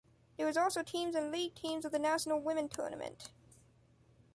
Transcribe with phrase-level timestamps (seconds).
[0.35, 3.29] There is also Teams and League Teams of the National Women Tournament.